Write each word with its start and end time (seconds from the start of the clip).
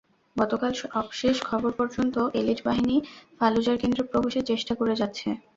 গতকাল 0.35 0.71
সবশেষ 0.83 1.35
খবর 1.49 1.71
পর্যন্ত 1.79 2.15
এলিট 2.39 2.59
বাহিনী 2.65 2.95
ফালুজার 3.39 3.77
কেন্দ্রে 3.81 4.03
প্রবেশের 4.11 4.47
চেষ্টা 4.51 4.73
করে 4.75 4.93
যাচ্ছে। 5.01 5.27